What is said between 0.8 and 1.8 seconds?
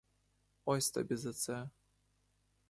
тобі за це!